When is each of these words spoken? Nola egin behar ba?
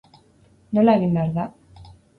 Nola 0.79 0.97
egin 1.01 1.15
behar 1.19 1.33
ba? 1.39 1.49